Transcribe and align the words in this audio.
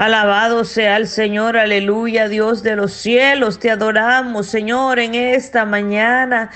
Alabado 0.00 0.64
sea 0.64 0.96
el 0.96 1.06
Señor, 1.06 1.58
aleluya, 1.58 2.26
Dios 2.26 2.62
de 2.62 2.74
los 2.74 2.90
cielos. 2.90 3.58
Te 3.58 3.70
adoramos, 3.70 4.46
Señor, 4.46 4.98
en 4.98 5.14
esta 5.14 5.66
mañana. 5.66 6.48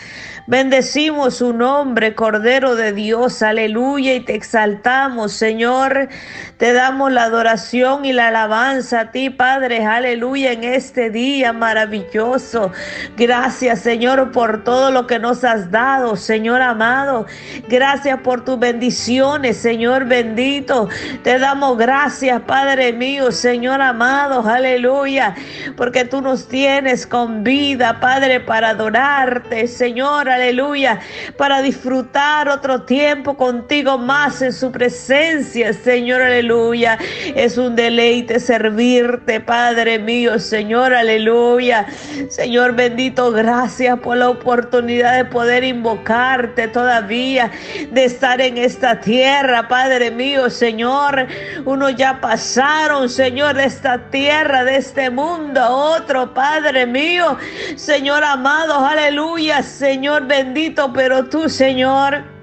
Bendecimos 0.46 1.36
su 1.36 1.54
nombre, 1.54 2.14
Cordero 2.14 2.74
de 2.74 2.92
Dios, 2.92 3.42
aleluya, 3.42 4.14
y 4.14 4.20
te 4.20 4.34
exaltamos, 4.34 5.32
Señor. 5.32 6.10
Te 6.58 6.74
damos 6.74 7.10
la 7.12 7.24
adoración 7.24 8.04
y 8.04 8.12
la 8.12 8.28
alabanza 8.28 9.00
a 9.00 9.10
ti, 9.10 9.30
Padre, 9.30 9.86
aleluya, 9.86 10.52
en 10.52 10.64
este 10.64 11.08
día 11.08 11.54
maravilloso. 11.54 12.72
Gracias, 13.16 13.80
Señor, 13.80 14.32
por 14.32 14.64
todo 14.64 14.90
lo 14.90 15.06
que 15.06 15.18
nos 15.18 15.44
has 15.44 15.70
dado, 15.70 16.14
Señor 16.16 16.60
amado. 16.60 17.24
Gracias 17.68 18.20
por 18.20 18.44
tus 18.44 18.58
bendiciones, 18.58 19.56
Señor 19.56 20.04
bendito. 20.04 20.90
Te 21.22 21.38
damos 21.38 21.78
gracias, 21.78 22.42
Padre 22.42 22.92
mío, 22.92 23.32
Señor 23.34 23.82
amado, 23.82 24.48
aleluya, 24.48 25.34
porque 25.76 26.04
tú 26.04 26.20
nos 26.20 26.48
tienes 26.48 27.06
con 27.06 27.44
vida, 27.44 28.00
Padre, 28.00 28.40
para 28.40 28.70
adorarte, 28.70 29.66
Señor, 29.66 30.28
aleluya, 30.28 31.00
para 31.36 31.60
disfrutar 31.60 32.48
otro 32.48 32.82
tiempo 32.82 33.36
contigo 33.36 33.98
más 33.98 34.40
en 34.42 34.52
su 34.52 34.70
presencia, 34.70 35.72
Señor, 35.72 36.22
aleluya. 36.22 36.98
Es 37.34 37.58
un 37.58 37.76
deleite 37.76 38.40
servirte, 38.40 39.40
Padre 39.40 39.98
mío, 39.98 40.38
Señor, 40.38 40.94
aleluya. 40.94 41.86
Señor 42.28 42.74
bendito, 42.74 43.30
gracias 43.32 43.98
por 44.00 44.16
la 44.16 44.30
oportunidad 44.30 45.16
de 45.16 45.24
poder 45.24 45.64
invocarte 45.64 46.68
todavía, 46.68 47.50
de 47.90 48.04
estar 48.04 48.40
en 48.40 48.58
esta 48.58 49.00
tierra, 49.00 49.68
Padre 49.68 50.10
mío, 50.10 50.50
Señor. 50.50 51.26
Uno 51.64 51.90
ya 51.90 52.20
pasaron, 52.20 53.08
Señor 53.14 53.54
de 53.54 53.66
esta 53.66 54.10
tierra, 54.10 54.64
de 54.64 54.74
este 54.74 55.08
mundo, 55.08 55.64
otro 55.68 56.34
Padre 56.34 56.84
mío, 56.84 57.38
Señor 57.76 58.24
amado, 58.24 58.84
aleluya, 58.84 59.62
Señor 59.62 60.26
bendito, 60.26 60.92
pero 60.92 61.26
tú, 61.26 61.48
Señor, 61.48 62.33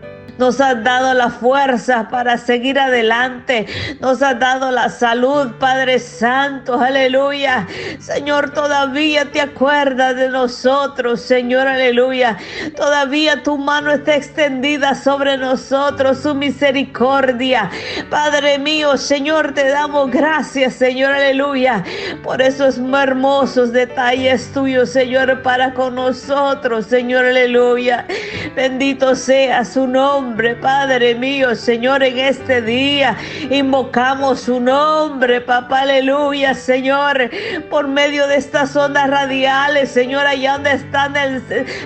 nos 0.42 0.60
has 0.60 0.84
dado 0.84 1.14
la 1.14 1.30
fuerza 1.30 2.08
para 2.10 2.36
seguir 2.36 2.80
adelante. 2.80 3.68
Nos 4.00 4.24
has 4.24 4.40
dado 4.40 4.72
la 4.72 4.90
salud, 4.90 5.52
Padre 5.60 6.00
Santo. 6.00 6.82
Aleluya. 6.82 7.68
Señor, 8.00 8.50
todavía 8.50 9.32
te 9.32 9.40
acuerdas 9.40 10.16
de 10.16 10.30
nosotros, 10.30 11.22
Señor. 11.22 11.68
Aleluya. 11.68 12.38
Todavía 12.76 13.44
tu 13.44 13.60
mano 13.60 13.92
está 13.92 14.16
extendida 14.16 14.96
sobre 14.96 15.38
nosotros, 15.38 16.18
su 16.18 16.34
misericordia. 16.34 17.70
Padre 18.10 18.58
mío, 18.58 18.98
Señor, 18.98 19.54
te 19.54 19.70
damos 19.70 20.10
gracias, 20.10 20.74
Señor. 20.74 21.12
Aleluya. 21.14 21.84
Por 22.24 22.42
esos 22.42 22.80
hermosos 22.80 23.72
detalles 23.72 24.52
tuyos, 24.54 24.90
Señor, 24.90 25.44
para 25.44 25.76
con 25.76 25.94
nosotros, 25.94 26.88
Señor. 26.88 27.26
Aleluya. 27.26 28.08
Bendito 28.56 29.14
sea 29.14 29.64
su 29.64 29.86
nombre. 29.86 30.31
Padre 30.62 31.16
mío, 31.16 31.56
Señor, 31.56 32.04
en 32.04 32.18
este 32.18 32.62
día 32.62 33.18
invocamos 33.50 34.42
su 34.42 34.60
nombre, 34.60 35.42
papá, 35.42 35.82
aleluya, 35.82 36.54
Señor, 36.54 37.30
por 37.70 37.88
medio 37.88 38.28
de 38.28 38.38
estas 38.38 38.76
ondas 38.76 39.10
radiales, 39.10 39.92
Señor, 39.92 40.26
allá 40.26 40.54
donde 40.54 40.72
está 40.74 41.12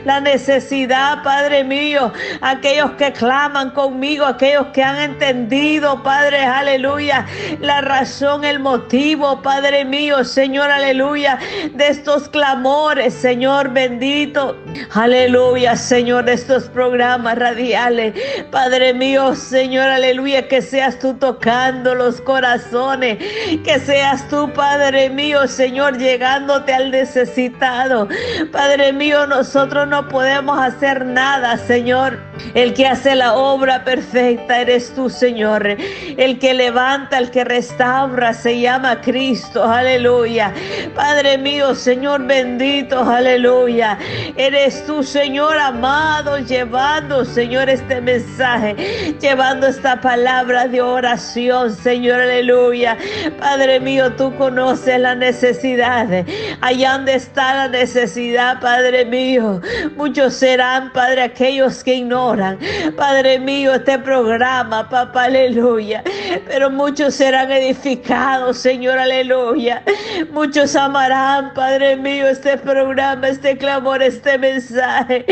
la 0.03 0.19
necesidad, 0.19 1.23
Padre 1.23 1.63
mío, 1.63 2.13
aquellos 2.41 2.91
que 2.91 3.11
claman 3.13 3.71
conmigo, 3.71 4.25
aquellos 4.25 4.67
que 4.67 4.83
han 4.83 4.99
entendido, 4.99 6.03
Padre, 6.03 6.43
aleluya, 6.43 7.25
la 7.59 7.81
razón, 7.81 8.43
el 8.43 8.59
motivo, 8.59 9.41
Padre 9.41 9.85
mío, 9.85 10.23
Señor, 10.23 10.69
aleluya, 10.69 11.39
de 11.73 11.87
estos 11.87 12.29
clamores, 12.29 13.13
Señor 13.13 13.69
bendito, 13.69 14.57
aleluya, 14.93 15.75
Señor, 15.75 16.25
de 16.25 16.33
estos 16.33 16.65
programas 16.65 17.37
radiales. 17.37 18.13
Padre 18.51 18.93
mío, 18.93 19.35
Señor, 19.35 19.87
aleluya, 19.87 20.47
que 20.47 20.61
seas 20.61 20.99
tú 20.99 21.13
tocando 21.15 21.95
los 21.95 22.21
corazones, 22.21 23.17
que 23.63 23.79
seas 23.79 24.27
tú, 24.27 24.51
Padre 24.53 25.09
mío, 25.09 25.47
Señor, 25.47 25.97
llegándote 25.97 26.73
al 26.73 26.91
necesitado. 26.91 28.07
Padre 28.51 28.93
mío, 28.93 29.27
nosotros 29.27 29.87
no 29.87 30.07
podemos 30.07 30.59
hacer 30.59 31.05
nada, 31.05 31.57
Señor. 31.57 32.19
El 32.53 32.73
que 32.73 32.87
hace 32.87 33.15
la 33.15 33.35
obra 33.35 33.83
perfecta 33.83 34.61
eres 34.61 34.93
tú, 34.93 35.09
Señor. 35.09 35.67
El 36.17 36.39
que 36.39 36.53
levanta, 36.53 37.17
el 37.17 37.31
que 37.31 37.43
restaura, 37.43 38.33
se 38.33 38.59
llama 38.59 39.01
Cristo. 39.01 39.63
Aleluya. 39.63 40.53
Padre 40.95 41.37
mío, 41.37 41.75
Señor 41.75 42.25
bendito, 42.25 42.99
aleluya. 42.99 43.97
Eres 44.35 44.85
tú, 44.85 45.03
Señor 45.03 45.57
amado, 45.57 46.39
llevando, 46.39 47.25
Señor, 47.25 47.69
este 47.69 48.01
mensaje, 48.01 48.75
llevando 49.19 49.67
esta 49.67 49.99
palabra 50.01 50.67
de 50.67 50.81
oración, 50.81 51.75
Señor, 51.75 52.21
aleluya. 52.21 52.97
Padre 53.39 53.79
mío, 53.79 54.11
tú 54.13 54.35
conoces 54.35 54.99
la 54.99 55.15
necesidad. 55.15 56.25
Allá 56.61 56.93
donde 56.93 57.15
está 57.15 57.53
la 57.55 57.67
necesidad, 57.67 58.59
Padre 58.59 59.05
mío. 59.05 59.61
Muchos 59.95 60.33
serán, 60.33 60.91
Padre, 60.93 61.23
aquellos 61.23 61.83
que 61.83 61.95
ignoran 61.95 62.24
Padre 62.97 63.37
mío, 63.37 63.75
este 63.75 63.99
programa, 63.99 64.89
papá, 64.89 65.25
aleluya. 65.25 66.03
Pero 66.47 66.71
muchos 66.71 67.13
serán 67.13 67.51
edificados, 67.51 68.57
Señor, 68.57 68.97
aleluya. 68.97 69.83
Muchos 70.31 70.75
amarán, 70.75 71.53
Padre 71.53 71.95
mío, 71.95 72.27
este 72.27 72.57
programa, 72.57 73.27
este 73.27 73.55
clamor, 73.57 74.01
este 74.01 74.39
mensaje. 74.39 75.23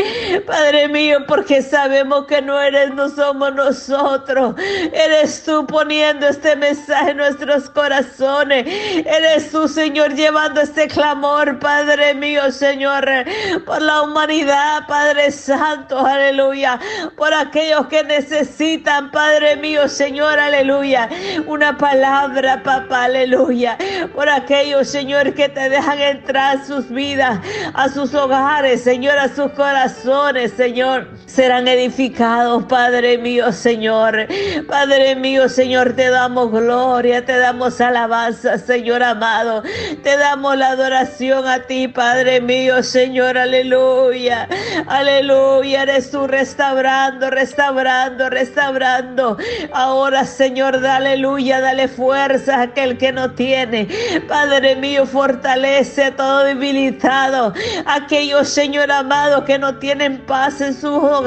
Padre 0.46 0.86
mío, 0.88 1.18
porque 1.26 1.62
sabemos 1.62 2.26
que 2.26 2.40
no 2.40 2.60
eres, 2.60 2.94
no 2.94 3.08
somos 3.08 3.52
nosotros. 3.54 4.54
Eres 4.92 5.42
tú 5.42 5.66
poniendo 5.66 6.28
este 6.28 6.54
mensaje 6.54 7.10
en 7.10 7.16
nuestros 7.16 7.70
corazones. 7.70 8.66
Eres 9.04 9.50
tú, 9.50 9.66
Señor, 9.66 10.14
llevando 10.14 10.60
este 10.60 10.86
clamor, 10.86 11.58
Padre 11.58 12.14
mío, 12.14 12.52
Señor, 12.52 13.04
por 13.66 13.82
la 13.82 14.02
humanidad, 14.02 14.86
Padre 14.86 15.32
Santo, 15.32 15.98
aleluya 16.06 16.78
por 17.16 17.32
aquellos 17.32 17.86
que 17.86 18.02
necesitan, 18.04 19.10
Padre 19.10 19.56
mío, 19.56 19.88
Señor, 19.88 20.38
aleluya. 20.38 21.08
Una 21.46 21.76
palabra, 21.76 22.62
papá, 22.62 23.04
aleluya. 23.04 23.78
Por 24.14 24.28
aquellos, 24.28 24.88
Señor, 24.88 25.34
que 25.34 25.48
te 25.48 25.68
dejan 25.68 26.00
entrar 26.00 26.56
a 26.56 26.64
sus 26.64 26.88
vidas, 26.88 27.40
a 27.74 27.88
sus 27.88 28.14
hogares, 28.14 28.82
Señor, 28.82 29.18
a 29.18 29.28
sus 29.28 29.50
corazones, 29.52 30.52
Señor. 30.52 31.08
Serán 31.34 31.66
edificados, 31.66 32.62
Padre 32.64 33.18
mío, 33.18 33.50
Señor. 33.50 34.28
Padre 34.68 35.16
mío, 35.16 35.48
Señor, 35.48 35.94
te 35.94 36.08
damos 36.08 36.52
gloria, 36.52 37.24
te 37.24 37.36
damos 37.36 37.80
alabanza, 37.80 38.56
Señor 38.58 39.02
amado. 39.02 39.64
Te 40.04 40.16
damos 40.16 40.56
la 40.56 40.68
adoración 40.68 41.48
a 41.48 41.60
ti, 41.60 41.88
Padre 41.88 42.40
mío, 42.40 42.84
Señor, 42.84 43.36
aleluya. 43.36 44.48
Aleluya, 44.86 45.82
eres 45.82 46.12
restauración 46.12 46.44
restaurando, 46.44 47.30
restaurando, 47.30 48.30
restaurando. 48.30 49.38
Ahora, 49.72 50.24
Señor, 50.24 50.80
dale 50.80 51.14
aleluya, 51.14 51.60
dale 51.60 51.88
fuerza 51.88 52.58
a 52.58 52.62
aquel 52.62 52.96
que 52.96 53.10
no 53.10 53.32
tiene. 53.32 53.88
Padre 54.28 54.76
mío, 54.76 55.04
fortalece 55.04 56.04
a 56.04 56.16
todo 56.16 56.44
debilitado. 56.44 57.52
Aquellos, 57.86 58.48
Señor 58.48 58.92
amado, 58.92 59.44
que 59.44 59.58
no 59.58 59.78
tienen 59.78 60.18
paz 60.26 60.60
en 60.60 60.74
sus 60.74 60.92
hogares. 61.02 61.23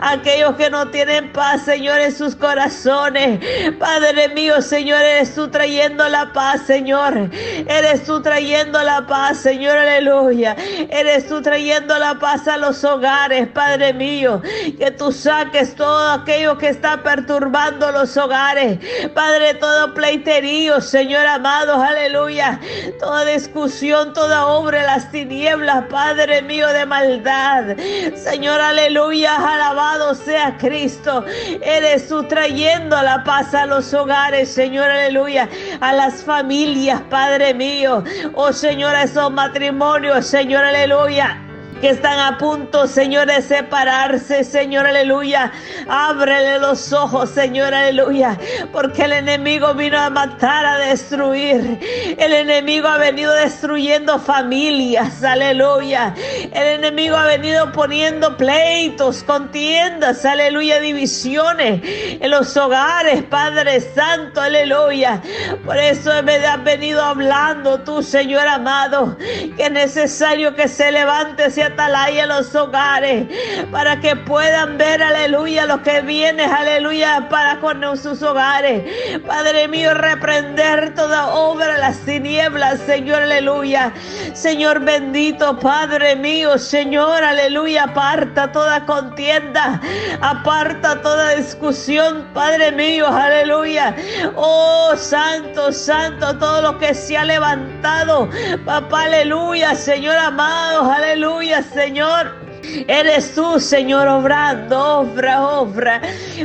Aquellos 0.00 0.56
que 0.56 0.70
no 0.70 0.88
tienen 0.88 1.32
paz, 1.32 1.64
Señor, 1.64 2.00
en 2.00 2.12
sus 2.12 2.34
corazones. 2.34 3.40
Padre 3.78 4.28
mío, 4.30 4.60
Señor, 4.62 5.00
eres 5.00 5.34
tú 5.34 5.48
trayendo 5.48 6.08
la 6.08 6.32
paz, 6.32 6.62
Señor. 6.66 7.30
Eres 7.66 8.04
tú 8.04 8.22
trayendo 8.22 8.82
la 8.82 9.06
paz, 9.06 9.38
Señor, 9.38 9.76
aleluya. 9.76 10.56
Eres 10.90 11.28
tú 11.28 11.40
trayendo 11.42 11.98
la 11.98 12.18
paz 12.18 12.48
a 12.48 12.56
los 12.56 12.84
hogares, 12.84 13.48
Padre 13.48 13.92
mío 13.92 14.42
que 14.78 14.90
tú 14.90 15.12
saques 15.12 15.74
todo 15.74 16.12
aquello 16.12 16.58
que 16.58 16.68
está 16.68 17.02
perturbando 17.02 17.90
los 17.92 18.16
hogares. 18.16 18.78
Padre, 19.14 19.54
todo 19.54 19.94
pleiterío, 19.94 20.80
Señor 20.80 21.26
amado, 21.26 21.80
aleluya. 21.80 22.60
Toda 23.00 23.24
discusión, 23.24 24.12
toda 24.12 24.46
obra 24.46 24.82
las 24.82 25.10
tinieblas, 25.10 25.84
Padre 25.90 26.42
mío 26.42 26.68
de 26.68 26.86
maldad. 26.86 27.76
Señor, 28.16 28.60
aleluya, 28.60 28.97
alabado 29.06 30.14
sea 30.14 30.56
Cristo. 30.58 31.24
Eres 31.62 32.08
tú 32.08 32.22
trayendo 32.24 33.00
la 33.02 33.22
paz 33.24 33.54
a 33.54 33.66
los 33.66 33.92
hogares, 33.94 34.48
Señor, 34.50 34.90
aleluya. 34.90 35.48
A 35.80 35.92
las 35.92 36.22
familias, 36.22 37.00
Padre 37.10 37.54
mío. 37.54 38.02
Oh 38.34 38.52
Señor, 38.52 38.94
a 38.94 39.04
esos 39.04 39.30
matrimonios, 39.32 40.26
Señor, 40.26 40.64
aleluya 40.64 41.47
que 41.80 41.90
están 41.90 42.18
a 42.18 42.38
punto, 42.38 42.86
Señor, 42.86 43.28
de 43.28 43.40
separarse, 43.42 44.44
Señor, 44.44 44.86
aleluya. 44.86 45.52
Ábrele 45.88 46.58
los 46.58 46.92
ojos, 46.92 47.30
Señor, 47.30 47.74
aleluya, 47.74 48.38
porque 48.72 49.04
el 49.04 49.12
enemigo 49.12 49.74
vino 49.74 49.98
a 49.98 50.10
matar, 50.10 50.64
a 50.64 50.78
destruir. 50.78 51.78
El 52.18 52.32
enemigo 52.32 52.88
ha 52.88 52.98
venido 52.98 53.32
destruyendo 53.34 54.18
familias, 54.18 55.22
aleluya. 55.22 56.14
El 56.52 56.66
enemigo 56.66 57.16
ha 57.16 57.26
venido 57.26 57.70
poniendo 57.72 58.36
pleitos, 58.36 59.22
contiendas, 59.22 60.24
aleluya, 60.24 60.80
divisiones 60.80 61.80
en 61.84 62.30
los 62.30 62.56
hogares, 62.56 63.22
Padre 63.24 63.80
Santo, 63.80 64.40
aleluya. 64.40 65.20
Por 65.64 65.76
eso 65.76 66.10
me 66.22 66.36
has 66.36 66.62
venido 66.64 67.02
hablando 67.02 67.80
tú, 67.80 68.02
Señor 68.02 68.46
amado, 68.48 69.16
que 69.56 69.64
es 69.64 69.70
necesario 69.70 70.54
que 70.54 70.68
se 70.68 70.90
levante 70.90 71.46
ese 71.46 71.67
atalaya 71.68 72.24
en 72.24 72.28
los 72.28 72.54
hogares 72.54 73.26
para 73.70 74.00
que 74.00 74.14
puedan 74.16 74.78
ver, 74.78 75.02
aleluya, 75.02 75.66
lo 75.66 75.82
que 75.82 76.00
viene, 76.00 76.44
aleluya, 76.44 77.28
para 77.28 77.60
con 77.60 77.78
sus 77.96 78.22
hogares. 78.22 78.84
Padre 79.26 79.68
mío, 79.68 79.94
reprender 79.94 80.94
toda 80.94 81.28
obra 81.28 81.78
las 81.78 81.98
tinieblas, 82.00 82.80
Señor, 82.80 83.22
aleluya. 83.22 83.92
Señor 84.34 84.80
bendito, 84.80 85.58
Padre 85.58 86.16
mío, 86.16 86.58
Señor, 86.58 87.22
aleluya, 87.22 87.84
aparta 87.84 88.50
toda 88.52 88.84
contienda, 88.84 89.80
aparta 90.20 91.00
toda 91.02 91.30
discusión, 91.30 92.26
Padre 92.34 92.72
mío, 92.72 93.06
aleluya. 93.08 93.94
Oh, 94.36 94.92
Santo, 94.96 95.72
Santo, 95.72 96.36
todo 96.38 96.62
lo 96.62 96.78
que 96.78 96.94
se 96.94 97.16
ha 97.16 97.24
levantado, 97.24 98.28
papá, 98.64 99.04
aleluya, 99.04 99.74
Señor 99.74 100.16
amado, 100.16 100.90
aleluya, 100.90 101.57
Señor. 101.62 102.47
Eres 102.86 103.34
tú, 103.34 103.60
Señor, 103.60 104.08
obrando, 104.08 105.00
obra, 105.00 105.42
obra, 105.46 106.00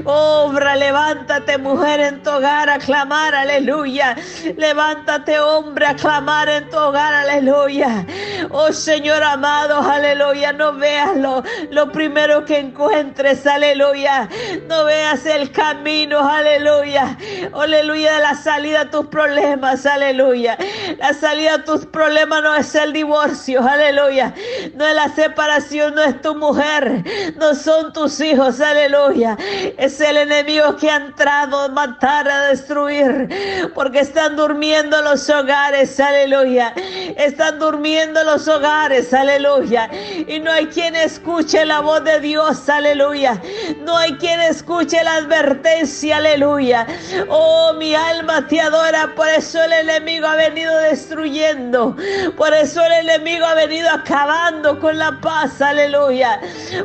obra. 0.05 0.75
Levántate, 0.75 1.57
mujer, 1.57 1.99
en 1.99 2.23
tu 2.23 2.31
hogar 2.31 2.69
a 2.69 2.79
clamar, 2.79 3.35
aleluya. 3.35 4.15
Levántate, 4.57 5.39
hombre, 5.39 5.85
a 5.87 5.95
clamar 5.95 6.49
en 6.49 6.69
tu 6.69 6.77
hogar, 6.77 7.13
aleluya. 7.13 8.05
Oh 8.51 8.71
Señor 8.71 9.23
amado, 9.23 9.79
aleluya. 9.79 10.53
No 10.53 10.73
veas 10.73 11.15
lo, 11.17 11.43
lo 11.71 11.91
primero 11.91 12.45
que 12.45 12.59
encuentres, 12.59 13.45
aleluya. 13.47 14.29
No 14.67 14.85
veas 14.85 15.25
el 15.25 15.51
camino, 15.51 16.19
aleluya. 16.27 17.17
Aleluya, 17.53 18.19
la 18.19 18.35
salida 18.35 18.81
a 18.81 18.89
tus 18.89 19.07
problemas, 19.07 19.85
aleluya. 19.85 20.57
La 20.97 21.13
salida 21.13 21.55
a 21.55 21.63
tus 21.63 21.85
problemas 21.85 22.43
no 22.43 22.55
es 22.55 22.73
el 22.75 22.93
divorcio, 22.93 23.61
aleluya. 23.67 24.33
No 24.75 24.85
es 24.85 24.95
la 24.95 25.09
separación, 25.09 25.95
no 25.95 26.02
es 26.03 26.21
tu 26.21 26.35
mujer, 26.35 27.03
no 27.37 27.55
son 27.55 27.93
tus 27.93 28.19
hijos, 28.19 28.59
aleluya. 28.61 29.37
Es 29.77 29.99
el 30.01 30.17
enemigo 30.17 30.75
que 30.77 30.89
ha 30.89 30.97
entrado 30.97 31.59
a 31.61 31.67
matar, 31.69 32.29
a 32.29 32.47
destruir, 32.47 33.71
porque 33.73 33.99
están 33.99 34.35
durmiendo 34.35 35.01
los 35.01 35.29
hogares, 35.29 35.99
aleluya. 35.99 36.73
Están 37.17 37.59
durmiendo 37.59 38.23
los 38.23 38.47
hogares, 38.47 39.13
aleluya. 39.13 39.89
Y 40.27 40.39
no 40.39 40.51
hay 40.51 40.67
quien 40.67 40.95
escuche 40.95 41.65
la 41.65 41.79
voz 41.79 42.03
de 42.03 42.19
Dios, 42.19 42.67
aleluya. 42.69 43.41
No 43.81 43.97
hay 43.97 44.13
quien 44.13 44.39
escuche 44.41 45.03
la 45.03 45.15
advertencia, 45.15 46.17
aleluya. 46.17 46.87
Oh, 47.29 47.73
mi 47.73 47.95
alma 47.95 48.47
te 48.47 48.61
adora, 48.61 49.13
por 49.15 49.27
eso 49.27 49.61
el 49.61 49.73
enemigo 49.73 50.27
ha 50.27 50.35
venido 50.35 50.75
destruyendo. 50.79 51.95
Por 52.37 52.53
eso 52.53 52.83
el 52.83 53.09
enemigo 53.09 53.45
ha 53.45 53.53
venido 53.53 53.89
acabando 53.89 54.79
con 54.79 54.97
la 54.97 55.19
paz, 55.21 55.61
aleluya. 55.93 56.39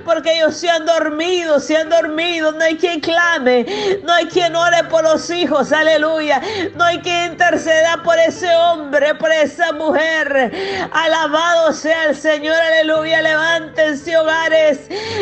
Porque 0.04 0.36
ellos 0.36 0.56
se 0.56 0.68
han 0.70 0.86
dormido, 0.86 1.60
se 1.60 1.76
han 1.76 1.88
dormido. 1.88 2.52
No 2.52 2.64
hay 2.64 2.76
quien 2.76 3.00
clame, 3.00 3.66
no 4.02 4.12
hay 4.12 4.26
quien 4.26 4.54
ore 4.54 4.84
por 4.84 5.02
los 5.02 5.28
hijos, 5.30 5.72
aleluya. 5.72 6.40
No 6.74 6.84
hay 6.84 6.98
quien 7.00 7.32
interceda 7.32 8.02
por 8.02 8.18
ese 8.18 8.54
hombre, 8.54 9.14
por 9.14 9.32
esa 9.32 9.72
mujer. 9.72 10.88
Alabado 10.92 11.72
sea 11.72 12.06
el 12.06 12.16
Señor, 12.16 12.56
aleluya. 12.56 13.22
Levántense 13.22 14.16
hogares, 14.16 14.80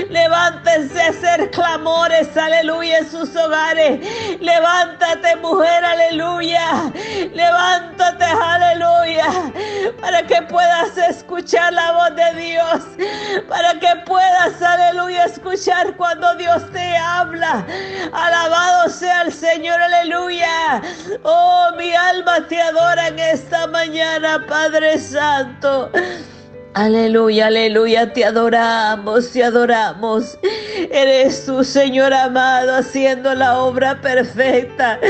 levántense 0.08 0.35
clamores, 1.56 2.36
aleluya, 2.36 2.98
en 2.98 3.10
sus 3.10 3.34
hogares. 3.34 4.00
Levántate, 4.40 5.36
mujer, 5.36 5.84
aleluya. 5.84 6.92
Levántate, 7.32 8.24
aleluya, 8.24 9.52
para 10.00 10.22
que 10.22 10.42
puedas 10.42 10.96
escuchar 10.98 11.72
la 11.72 11.92
voz 11.92 12.14
de 12.14 12.40
Dios, 12.40 12.82
para 13.48 13.72
que 13.80 13.88
puedas, 14.04 14.60
aleluya, 14.60 15.24
escuchar 15.24 15.96
cuando 15.96 16.34
Dios 16.36 16.70
te 16.72 16.96
habla. 16.96 17.64
Alabado 18.12 18.90
sea 18.90 19.22
el 19.22 19.32
Señor, 19.32 19.80
aleluya. 19.80 20.82
Oh, 21.22 21.70
mi 21.78 21.94
alma 21.94 22.46
te 22.46 22.60
adora 22.60 23.08
en 23.08 23.18
esta 23.18 23.66
mañana, 23.66 24.44
Padre 24.46 24.98
Santo. 24.98 25.90
Aleluya, 26.76 27.46
aleluya, 27.46 28.12
te 28.12 28.22
adoramos, 28.22 29.32
te 29.32 29.42
adoramos. 29.42 30.38
Eres 30.90 31.46
tú, 31.46 31.64
Señor 31.64 32.12
amado, 32.12 32.76
haciendo 32.76 33.34
la 33.34 33.60
obra 33.60 33.98
perfecta. 34.02 35.00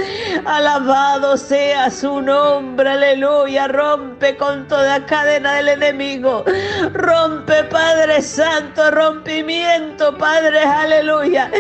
Alabado 0.45 1.37
sea 1.37 1.91
su 1.91 2.23
nombre, 2.23 2.89
aleluya. 2.89 3.67
Rompe 3.67 4.37
con 4.37 4.69
toda 4.69 5.05
cadena 5.07 5.55
del 5.55 5.71
enemigo. 5.71 6.45
Rompe, 6.93 7.65
Padre 7.65 8.23
Santo, 8.23 8.93
rompimiento, 8.93 10.17
Padre, 10.17 10.61
aleluya. 10.61 11.51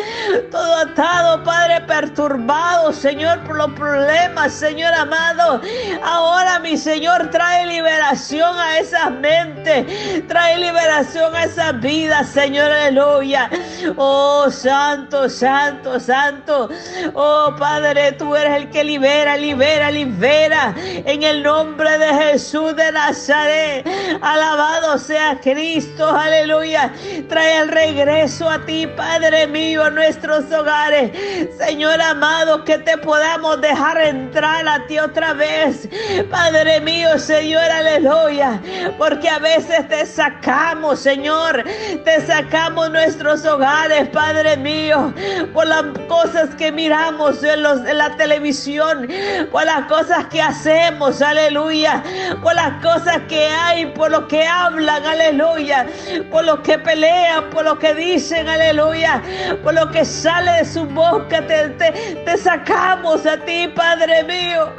Todo 0.52 0.76
atado, 0.76 1.42
Padre, 1.42 1.80
perturbado, 1.80 2.92
Señor, 2.92 3.40
por 3.40 3.56
los 3.56 3.72
problemas, 3.72 4.52
Señor 4.52 4.94
amado. 4.94 5.60
Ahora, 6.04 6.60
mi 6.60 6.76
Señor, 6.76 7.28
trae 7.32 7.66
liberación 7.66 8.56
a 8.56 8.78
esas 8.78 9.10
mentes. 9.10 9.95
Trae 10.28 10.58
liberación 10.58 11.34
a 11.34 11.44
esa 11.44 11.72
vida, 11.72 12.24
Señor, 12.24 12.70
aleluya. 12.70 13.50
Oh, 13.96 14.50
santo, 14.50 15.28
santo, 15.28 16.00
santo. 16.00 16.68
Oh, 17.14 17.54
Padre, 17.58 18.12
tú 18.12 18.34
eres 18.34 18.56
el 18.56 18.70
que 18.70 18.84
libera, 18.84 19.36
libera, 19.36 19.90
libera. 19.90 20.74
En 20.76 21.22
el 21.22 21.42
nombre 21.42 21.98
de 21.98 22.06
Jesús 22.06 22.74
de 22.76 22.90
Nazaret. 22.92 23.86
Alabado 24.20 24.98
sea 24.98 25.38
Cristo, 25.40 26.08
aleluya. 26.08 26.92
Trae 27.28 27.58
el 27.58 27.68
regreso 27.68 28.48
a 28.48 28.64
ti, 28.64 28.86
Padre 28.86 29.46
mío, 29.46 29.84
a 29.84 29.90
nuestros 29.90 30.50
hogares. 30.52 31.12
Señor 31.58 32.00
amado, 32.00 32.64
que 32.64 32.78
te 32.78 32.96
podamos 32.98 33.60
dejar 33.60 34.00
entrar 34.00 34.66
a 34.66 34.86
ti 34.86 34.98
otra 34.98 35.32
vez. 35.32 35.88
Padre 36.30 36.80
mío, 36.80 37.18
Señor, 37.18 37.62
aleluya. 37.62 38.60
Porque 38.98 39.28
a 39.28 39.38
veces 39.38 39.75
te 39.84 40.06
sacamos, 40.06 41.00
Señor. 41.00 41.64
Te 42.04 42.20
sacamos 42.26 42.90
nuestros 42.90 43.44
hogares, 43.44 44.08
Padre 44.08 44.56
mío, 44.56 45.12
por 45.52 45.66
las 45.66 45.84
cosas 46.08 46.54
que 46.54 46.72
miramos 46.72 47.42
en, 47.42 47.62
los, 47.62 47.84
en 47.86 47.98
la 47.98 48.16
televisión, 48.16 49.08
por 49.50 49.64
las 49.64 49.86
cosas 49.86 50.26
que 50.26 50.40
hacemos, 50.40 51.20
aleluya, 51.22 52.02
por 52.42 52.54
las 52.54 52.82
cosas 52.82 53.20
que 53.28 53.46
hay, 53.48 53.86
por 53.86 54.10
lo 54.10 54.26
que 54.28 54.46
hablan, 54.46 55.04
aleluya, 55.04 55.86
por 56.30 56.44
lo 56.44 56.62
que 56.62 56.78
pelean, 56.78 57.50
por 57.50 57.64
lo 57.64 57.78
que 57.78 57.94
dicen, 57.94 58.48
aleluya, 58.48 59.22
por 59.62 59.74
lo 59.74 59.90
que 59.90 60.04
sale 60.04 60.50
de 60.52 60.64
su 60.64 60.84
boca, 60.84 61.46
te, 61.46 61.68
te, 61.70 61.92
te 62.24 62.38
sacamos 62.38 63.26
a 63.26 63.36
ti, 63.38 63.68
Padre 63.74 64.24
mío. 64.24 64.72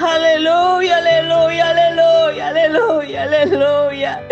Aleluya, 0.00 0.96
aleluya, 0.98 1.70
aleluya, 1.70 2.48
aleluya, 2.48 3.22
aleluya. 3.22 4.22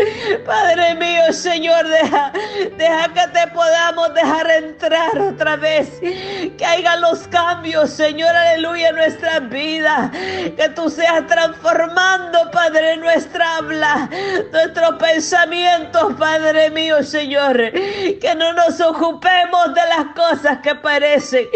Padre 0.44 0.94
mío, 0.94 1.32
Señor, 1.32 1.87
deja, 1.88 2.32
deja 2.76 3.09
que 3.12 3.28
te 3.32 3.47
podamos 3.49 4.14
dejar 4.14 4.50
entrar 4.50 5.18
otra 5.18 5.56
vez. 5.56 5.88
Que 6.00 6.64
haya 6.64 6.97
los 6.97 7.26
cambios, 7.28 7.90
Señor, 7.90 8.35
aleluya, 8.35 8.88
en 8.88 8.97
nuestra 8.97 9.40
vida. 9.40 10.11
Que 10.12 10.68
tú 10.75 10.90
seas 10.90 11.26
transformando, 11.26 12.50
Padre, 12.50 12.97
nuestra 12.97 13.56
habla, 13.56 14.09
nuestros 14.52 14.97
pensamientos, 14.97 16.14
Padre 16.18 16.71
mío, 16.71 17.02
Señor. 17.02 17.56
Que 17.56 18.35
no 18.37 18.52
nos 18.52 18.80
ocupemos 18.80 19.75
de 19.75 19.87
las 19.88 20.06
cosas 20.14 20.59
que 20.62 20.75
parecen, 20.75 21.47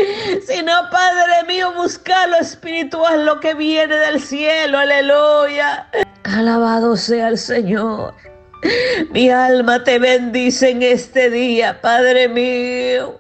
sino, 0.47 0.73
Padre 0.91 1.45
mío, 1.47 1.73
buscar 1.73 2.29
lo 2.29 2.37
espiritual, 2.37 3.26
lo 3.26 3.41
que 3.41 3.55
viene 3.55 3.97
del 3.97 4.21
cielo, 4.21 4.79
aleluya. 4.79 5.87
Alabado 6.25 6.97
sea 6.97 7.29
el 7.29 7.38
Señor. 7.38 8.15
Mi 9.11 9.30
alma 9.30 9.85
te 9.85 9.99
bendice 9.99 10.70
en 10.70 10.82
este 10.82 11.30
día, 11.30 11.80
Padre 11.80 12.28
mío. 12.28 13.18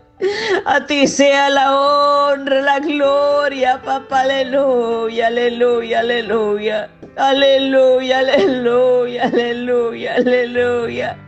A 0.64 0.86
ti 0.86 1.06
sea 1.06 1.50
la 1.50 1.78
honra, 1.78 2.62
la 2.62 2.78
gloria, 2.80 3.80
papá. 3.82 4.22
Aleluya, 4.22 5.26
aleluya, 5.26 6.00
aleluya. 6.00 6.88
Aleluya, 7.16 8.18
aleluya, 8.18 9.24
aleluya, 9.24 10.14
aleluya. 10.16 11.25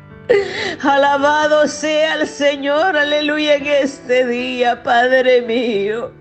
Alabado 0.82 1.66
sea 1.66 2.14
el 2.14 2.26
Señor, 2.26 2.96
aleluya, 2.96 3.54
en 3.54 3.66
este 3.66 4.26
día, 4.26 4.82
Padre 4.82 5.42
mío. 5.42 6.12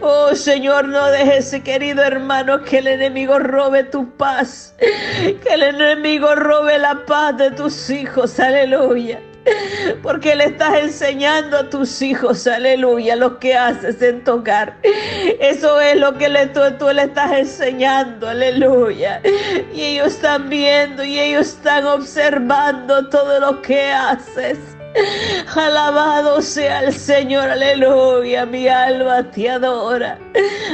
Oh 0.00 0.34
Señor, 0.34 0.88
no 0.88 1.06
dejes, 1.06 1.54
querido 1.64 2.02
hermano, 2.02 2.62
que 2.62 2.78
el 2.78 2.86
enemigo 2.86 3.38
robe 3.38 3.84
tu 3.84 4.08
paz, 4.16 4.74
que 4.78 5.54
el 5.54 5.62
enemigo 5.62 6.34
robe 6.34 6.78
la 6.78 7.04
paz 7.06 7.36
de 7.36 7.50
tus 7.50 7.90
hijos, 7.90 8.38
aleluya. 8.38 9.20
Porque 10.02 10.34
le 10.34 10.44
estás 10.44 10.78
enseñando 10.78 11.56
a 11.56 11.70
tus 11.70 12.02
hijos, 12.02 12.46
aleluya, 12.46 13.16
lo 13.16 13.38
que 13.38 13.54
haces 13.54 14.00
en 14.02 14.22
tocar. 14.24 14.78
Eso 15.40 15.80
es 15.80 15.96
lo 15.98 16.16
que 16.18 16.28
le, 16.28 16.46
tú, 16.48 16.60
tú 16.78 16.88
le 16.92 17.02
estás 17.02 17.32
enseñando, 17.32 18.28
aleluya. 18.28 19.20
Y 19.74 19.82
ellos 19.82 20.08
están 20.08 20.48
viendo 20.48 21.04
y 21.04 21.18
ellos 21.18 21.48
están 21.48 21.86
observando 21.86 23.08
todo 23.08 23.40
lo 23.40 23.62
que 23.62 23.90
haces. 23.90 24.58
Alabado 25.54 26.42
sea 26.42 26.80
el 26.80 26.92
Señor, 26.92 27.48
aleluya, 27.48 28.46
mi 28.46 28.68
alma 28.68 29.30
te 29.30 29.50
adora. 29.50 30.18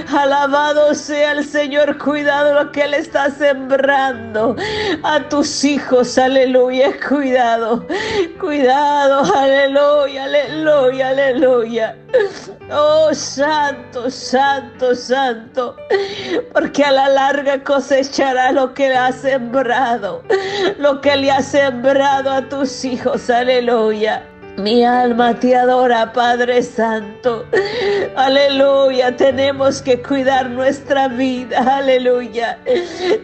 Alabado 0.08 0.94
sea 0.94 1.32
el 1.32 1.44
Señor, 1.44 1.98
cuidado 1.98 2.54
lo 2.54 2.72
que 2.72 2.82
Él 2.82 2.94
está 2.94 3.30
sembrando 3.30 4.56
a 5.02 5.20
tus 5.28 5.64
hijos, 5.64 6.16
aleluya, 6.18 6.92
cuidado, 7.08 7.86
cuidado, 8.40 9.22
aleluya, 9.34 10.24
aleluya, 10.24 11.08
aleluya. 11.08 11.96
Oh, 12.70 13.12
santo, 13.12 14.10
santo, 14.10 14.94
santo, 14.94 15.76
porque 16.52 16.84
a 16.84 16.92
la 16.92 17.08
larga 17.08 17.62
cosechará 17.62 18.52
lo 18.52 18.72
que 18.74 18.94
ha 18.94 19.12
sembrado, 19.12 20.22
lo 20.78 21.00
que 21.00 21.16
le 21.16 21.30
ha 21.30 21.42
sembrado 21.42 22.30
a 22.30 22.48
tus 22.48 22.84
hijos, 22.84 23.28
aleluya. 23.28 24.07
Mi 24.58 24.84
alma 24.84 25.38
te 25.38 25.54
adora, 25.54 26.12
Padre 26.12 26.62
Santo. 26.62 27.46
Aleluya. 28.16 29.16
Tenemos 29.16 29.80
que 29.80 30.02
cuidar 30.02 30.50
nuestra 30.50 31.06
vida. 31.06 31.76
Aleluya. 31.76 32.58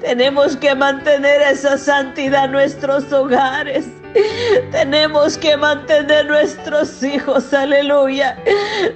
Tenemos 0.00 0.56
que 0.56 0.76
mantener 0.76 1.40
esa 1.42 1.76
santidad 1.76 2.44
en 2.44 2.52
nuestros 2.52 3.12
hogares. 3.12 3.84
Tenemos 4.70 5.36
que 5.38 5.56
mantener 5.56 6.26
nuestros 6.26 7.02
hijos, 7.02 7.52
aleluya, 7.52 8.36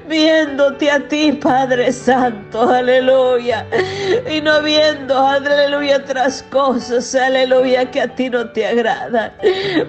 viéndote 0.07 0.91
a 0.91 1.01
ti, 1.09 1.33
Padre 1.33 1.93
Santo, 1.93 2.69
aleluya, 2.69 3.67
y 4.31 4.41
no 4.41 4.63
viendo, 4.63 5.19
aleluya, 5.19 5.99
otras 5.99 6.43
cosas, 6.51 7.15
aleluya, 7.15 7.91
que 7.91 8.03
a 8.03 8.09
ti 8.09 8.31
no 8.31 8.49
te 8.51 8.67
agradan. 8.67 9.33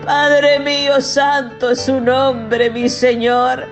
Padre 0.03 0.59
mío, 0.59 1.00
Santo 1.00 1.71
es 1.71 1.81
su 1.81 2.00
nombre, 2.00 2.69
mi 2.69 2.89
Señor. 2.89 3.67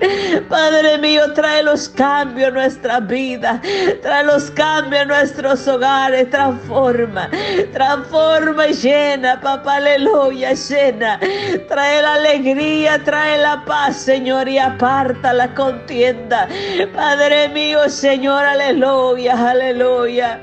Padre 0.50 0.98
mío, 1.00 1.34
trae 1.34 1.64
los 1.64 1.90
cambios 1.90 2.50
a 2.50 2.52
nuestra 2.52 3.00
vida, 3.00 3.62
trae 4.02 4.24
los 4.24 4.52
cambios 4.52 5.02
a 5.02 5.06
nuestros 5.06 5.68
hogares, 5.68 6.30
transforma, 6.30 7.30
transforma 7.74 8.68
y 8.68 8.74
llena, 8.74 9.42
papá, 9.42 9.78
aleluya, 9.78 10.54
llena 10.54 11.20
Trae 11.68 12.02
la 12.02 12.16
alegría, 12.16 13.04
trae 13.04 13.38
la 13.38 13.64
paz, 13.66 13.98
Señor, 13.98 14.48
y 14.48 14.58
aparta 14.58 15.34
la 15.34 15.54
contienda. 15.54 16.48
Padre 16.94 17.50
mío, 17.50 17.90
Señor, 17.90 18.44
aleluya, 18.44 19.50
aleluya. 19.50 20.40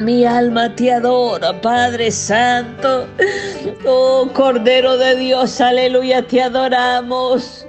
Mi 0.00 0.26
alma 0.26 0.74
te 0.74 0.92
adora, 0.92 1.58
Padre 1.60 2.10
Santo. 2.10 3.06
Oh 3.86 4.28
Cordero 4.34 4.98
de 4.98 5.16
Dios, 5.16 5.58
aleluya, 5.60 6.26
te 6.26 6.42
adoramos. 6.42 7.66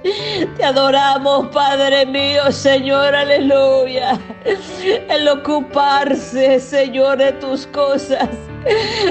Te 0.56 0.64
adoramos, 0.64 1.48
Padre 1.48 2.04
mío, 2.04 2.52
Señor, 2.52 3.14
aleluya. 3.14 4.18
El 5.08 5.26
ocuparse, 5.28 6.60
Señor, 6.60 7.18
de 7.18 7.32
tus 7.32 7.66
cosas. 7.68 8.28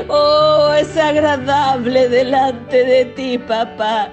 Oh, 0.10 0.72
es 0.78 0.96
agradable 0.96 2.08
delante 2.10 2.84
de 2.84 3.06
ti, 3.06 3.38
papá. 3.38 4.12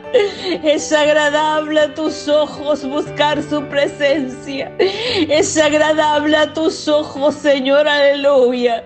Es 0.62 0.92
agradable 0.92 1.80
a 1.80 1.94
tus 1.94 2.28
ojos 2.28 2.84
buscar 2.84 3.42
su 3.42 3.62
presencia. 3.64 4.72
Es 4.78 5.56
agradable 5.56 6.36
a 6.36 6.52
tus 6.52 6.88
ojos, 6.88 7.34
Señor, 7.34 7.86
aleluya. 7.86 8.84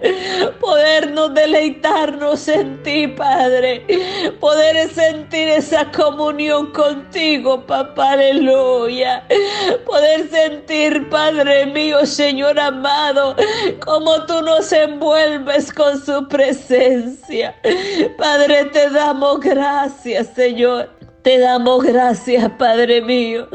Podernos 0.60 1.34
deleitarnos 1.34 2.48
en 2.48 2.82
ti, 2.82 3.06
Padre. 3.08 3.84
Poder 4.40 4.90
sentir 4.90 5.48
esa 5.48 5.90
comunión 5.92 6.72
contigo, 6.72 7.64
papá, 7.66 8.12
aleluya. 8.12 9.24
Poder 9.86 10.28
sentir, 10.28 11.08
Padre 11.08 11.66
mío, 11.66 12.04
Señor 12.04 12.58
amado, 12.58 13.36
como 13.84 14.24
tú 14.26 14.42
nos 14.42 14.72
envuelves 14.72 15.72
con 15.72 16.04
su 16.04 16.26
presencia 16.28 16.47
presencia. 16.48 17.54
Padre, 18.16 18.66
te 18.66 18.90
damos 18.90 19.40
gracias, 19.40 20.28
Señor. 20.34 20.90
Te 21.22 21.38
damos 21.38 21.84
gracias, 21.84 22.48
Padre 22.52 23.02
mío. 23.02 23.48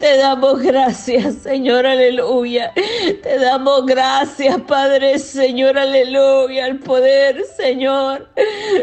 Te 0.00 0.16
damos 0.16 0.62
gracias, 0.62 1.34
Señor, 1.42 1.84
aleluya. 1.86 2.72
Te 2.74 3.38
damos 3.38 3.84
gracias, 3.84 4.56
Padre, 4.62 5.18
Señor, 5.18 5.76
aleluya. 5.76 6.68
El 6.68 6.78
poder, 6.78 7.44
Señor. 7.56 8.28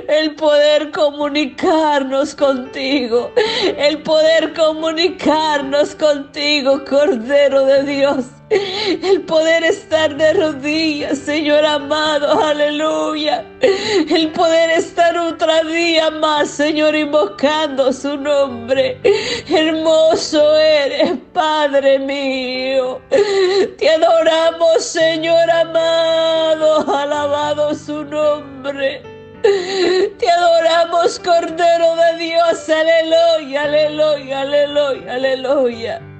El 0.07 0.35
poder 0.35 0.91
comunicarnos 0.91 2.35
contigo. 2.35 3.31
El 3.77 4.03
poder 4.03 4.53
comunicarnos 4.53 5.95
contigo, 5.95 6.83
Cordero 6.85 7.65
de 7.65 7.83
Dios. 7.83 8.25
El 8.49 9.21
poder 9.21 9.63
estar 9.63 10.15
de 10.15 10.33
rodillas, 10.33 11.17
Señor 11.17 11.65
amado, 11.65 12.39
aleluya. 12.43 13.43
El 13.59 14.31
poder 14.33 14.69
estar 14.69 15.17
otro 15.17 15.63
día 15.63 16.11
más, 16.11 16.49
Señor, 16.51 16.95
invocando 16.95 17.91
su 17.91 18.15
nombre. 18.15 18.99
Hermoso 19.49 20.55
eres, 20.57 21.13
Padre 21.33 21.97
mío. 21.97 23.01
Te 23.79 23.89
adoramos, 23.89 24.83
Señor 24.83 25.49
amado, 25.49 26.95
alabado 26.95 27.73
su 27.73 28.05
nombre. 28.05 29.01
Te 29.41 30.29
adoramos, 30.29 31.19
Cordero 31.19 31.95
de 31.95 32.17
Dios, 32.25 32.69
aleluya, 32.69 33.63
aleluya, 33.63 34.41
aleluya, 34.41 35.13
aleluya. 35.13 36.14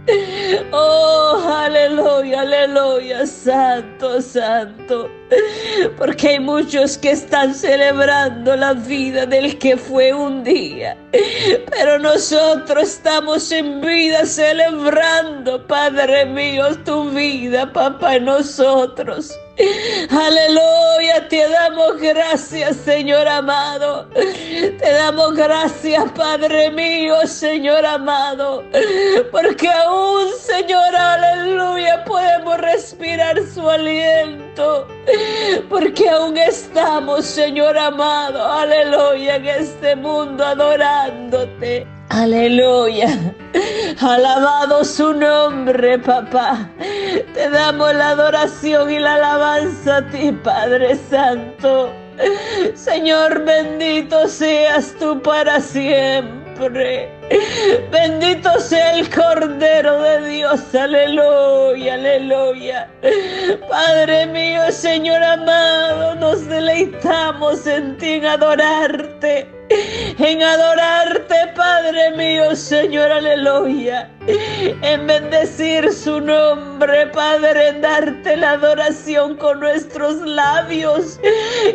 Oh, 0.72 1.42
aleluya, 1.42 2.42
aleluya, 2.42 3.26
santo, 3.26 4.22
santo. 4.22 5.10
Porque 5.98 6.30
hay 6.30 6.40
muchos 6.40 6.98
que 6.98 7.12
están 7.12 7.54
celebrando 7.54 8.56
la 8.56 8.74
vida 8.74 9.26
del 9.26 9.58
que 9.58 9.78
fue 9.78 10.14
un 10.14 10.44
día. 10.44 10.98
Pero 11.72 12.00
nosotros 12.00 12.84
estamos 12.84 13.52
en 13.52 13.82
vida 13.82 14.26
celebrando, 14.26 15.66
Padre 15.66 16.26
mío, 16.26 16.66
tu 16.84 17.10
vida, 17.10 17.72
papá, 17.72 18.20
nosotros. 18.20 19.36
Aleluya, 20.10 21.30
te 21.30 21.48
damos 21.48 21.98
gracias, 22.02 22.76
Señor 22.76 23.26
amado. 23.28 24.10
Te 24.14 24.92
damos 24.92 25.34
gracias, 25.34 26.04
Padre 26.12 26.70
mío, 26.72 27.16
Señor 27.26 27.86
amado. 27.86 28.64
Porque 29.32 29.70
aún, 29.70 30.28
Señor, 30.38 30.94
aleluya, 30.94 32.04
podemos 32.04 32.58
respirar 32.58 33.38
su 33.54 33.70
aliento. 33.70 34.88
Porque 35.70 36.10
aún 36.10 36.38
estamos, 36.38 37.26
Señor 37.26 37.78
amado, 37.78 38.44
aleluya, 38.44 39.36
en 39.36 39.46
este 39.46 39.96
mundo 39.96 40.46
adorándote. 40.46 41.88
Aleluya. 42.10 43.34
Alabado 44.02 44.84
su 44.84 45.14
nombre, 45.14 46.00
papá. 46.00 46.70
Te 47.34 47.50
damos 47.50 47.94
la 47.94 48.10
adoración 48.10 48.92
y 48.92 49.00
la 49.00 49.16
alabanza 49.16 49.98
a 49.98 50.08
ti, 50.10 50.32
Padre 50.32 50.96
Santo. 51.10 51.92
Señor, 52.74 53.44
bendito 53.44 54.28
seas 54.28 54.96
tú 55.00 55.22
para 55.22 55.60
siempre. 55.60 57.15
Bendito 57.92 58.60
sea 58.60 58.98
el 58.98 59.10
Cordero 59.10 60.02
de 60.02 60.30
Dios, 60.30 60.76
aleluya, 60.76 61.96
aleluya. 61.96 62.90
Padre 63.70 64.28
mío, 64.28 64.72
Señor 64.72 65.24
amado, 65.24 66.16
nos 66.16 66.48
deleitamos 66.48 67.66
en 67.68 67.98
ti, 67.98 68.14
en 68.14 68.26
adorarte, 68.26 69.48
en 69.70 70.44
adorarte, 70.44 71.36
Padre 71.56 72.12
mío, 72.12 72.56
Señor, 72.56 73.12
aleluya. 73.12 74.10
En 74.82 75.06
bendecir 75.06 75.92
su 75.94 76.20
nombre, 76.20 77.08
Padre, 77.08 77.70
en 77.70 77.82
darte 77.82 78.36
la 78.38 78.52
adoración 78.52 79.36
con 79.38 79.60
nuestros 79.60 80.16
labios, 80.22 81.20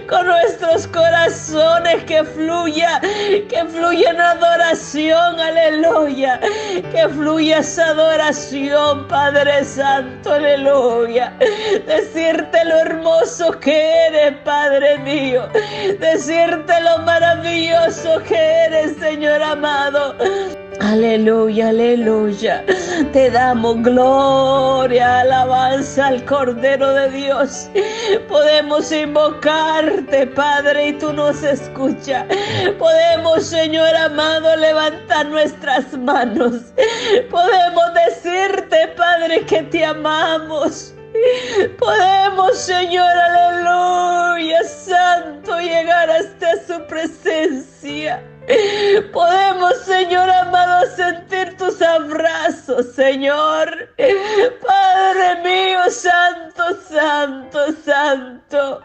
con 0.09 0.27
nuestros 0.27 0.87
corazones, 0.89 2.05
que 2.05 2.25
fluya, 2.25 3.01
que 3.01 3.65
fluya 3.69 4.11
en 4.11 4.21
adoración, 4.21 5.41
aleluya. 5.41 6.41
Que 6.93 7.09
fluya 7.09 7.59
esa 7.59 7.87
adoración, 7.89 9.07
Padre 9.09 9.65
Santo, 9.65 10.33
aleluya. 10.33 11.33
Decirte 11.87 12.65
lo 12.65 12.77
hermoso 12.79 13.53
que 13.61 14.07
eres, 14.09 14.35
Padre 14.45 14.99
mío. 14.99 15.49
Decirte 16.01 16.81
lo 16.81 16.99
maravilloso 16.99 17.80
que 18.27 18.37
eres, 18.37 18.97
Señor 18.99 19.43
amado. 19.43 20.15
Aleluya, 20.81 21.69
aleluya. 21.69 22.65
Te 23.13 23.31
damos 23.31 23.83
gloria, 23.83 25.21
alabanza 25.21 26.09
al 26.09 26.25
Cordero 26.25 26.93
de 26.93 27.11
Dios. 27.11 27.71
Podemos 28.29 28.91
invocarte, 28.93 30.27
Padre, 30.27 30.89
y 30.89 30.93
tú 30.95 31.13
nos 31.13 31.43
escuchas. 31.43 32.25
Podemos, 32.79 33.45
Señor 33.45 33.95
amado, 33.97 34.57
levantar 34.57 35.27
nuestras 35.27 35.97
manos. 35.99 36.73
Podemos 37.31 37.85
decirte, 38.07 38.89
Padre, 38.97 39.45
que 39.47 39.63
te 39.65 39.85
amamos. 39.85 40.95
Podemos, 41.79 42.59
Señor, 42.59 43.07
aleluya, 43.09 44.63
Santo, 44.65 45.59
llegar 45.59 46.11
hasta 46.11 46.65
su 46.67 46.87
presencia. 46.87 48.23
Podemos, 49.13 49.77
Señor 49.85 50.29
amado, 50.31 50.87
sentir 50.97 51.57
tus 51.57 51.81
abrazos, 51.83 52.95
Señor. 52.95 53.89
Padre 54.67 55.43
mío, 55.45 55.91
Santo, 55.91 56.63
Santo, 56.89 57.59
Santo. 57.85 58.83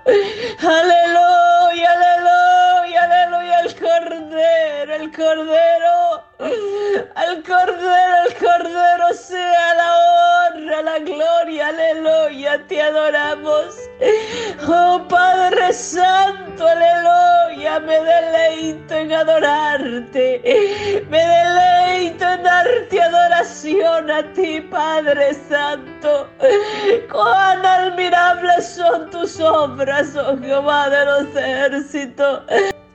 Aleluya, 0.60 1.90
aleluya, 1.92 3.04
aleluya, 3.04 3.60
el 3.62 3.76
Cordero, 3.76 4.96
el 4.96 5.12
Cordero. 5.12 6.24
Al 7.16 7.44
Cordero, 7.44 8.16
al 8.24 8.36
Cordero 8.36 9.14
te 12.68 12.82
adoramos. 12.82 13.76
Oh 14.68 15.06
Padre 15.08 15.74
Santo, 15.74 16.68
aleluya, 16.68 17.80
me 17.80 18.00
deleito 18.00 18.94
en 18.94 19.14
adorarte. 19.14 20.42
Me 21.10 21.20
deleito 21.20 22.26
en 22.30 22.44
darte 22.44 23.02
adoración 23.02 24.12
a 24.12 24.34
ti, 24.34 24.62
Padre 24.62 25.34
Santo. 25.34 26.30
Cuán 27.12 27.66
admirables 27.66 28.68
son 28.68 29.10
tus 29.10 29.40
obras, 29.40 30.16
oh 30.16 30.38
Jehová 30.38 30.90
de 30.90 31.06
los 31.06 31.36
ejércitos. 31.36 32.42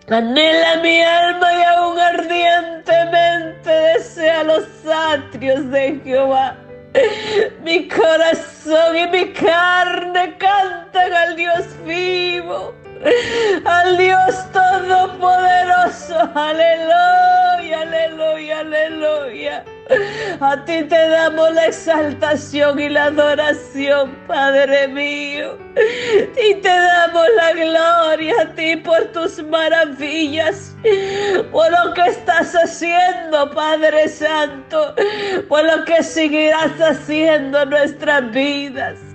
Anhela 0.09 0.77
mi 0.83 1.01
alma 1.03 1.53
y 1.55 1.63
aún 1.63 1.99
ardientemente 1.99 3.71
desea 3.71 4.43
los 4.43 4.65
atrios 4.87 5.71
de 5.71 6.01
Jehová. 6.03 6.57
Mi 7.65 7.89
corazón 7.89 8.97
y 8.97 9.07
mi 9.09 9.33
carne 9.33 10.37
cantan 10.39 11.13
al 11.13 11.37
Dios 11.37 11.67
vivo, 11.85 12.75
al 13.65 13.97
Dios 13.97 14.35
todopoderoso. 14.53 16.31
Aleluya, 16.35 17.81
aleluya, 17.83 18.61
aleluya. 18.61 19.65
A 20.41 20.65
ti 20.65 20.85
te 20.85 21.09
damos 21.09 21.53
la 21.53 21.67
exaltación 21.67 22.79
y 22.79 22.89
la 22.89 23.05
adoración, 23.07 24.17
Padre 24.27 24.89
mío. 24.89 25.59
Y 25.77 26.55
te 26.55 26.69
damos 26.69 27.27
la 27.37 27.53
gloria 27.53 28.35
a 28.43 28.55
ti 28.55 28.77
por 28.77 29.07
tus 29.13 29.43
maravillas, 29.43 30.75
por 31.51 31.71
lo 31.71 31.95
que 31.95 32.03
estás 32.07 32.55
haciendo, 32.55 33.51
Padre 33.51 34.09
Santo, 34.09 34.95
por 35.49 35.65
lo 35.65 35.85
que 35.85 36.03
seguirás 36.03 36.73
haciendo 36.81 37.63
en 37.63 37.71
nuestras 37.71 38.31
vidas. 38.31 39.10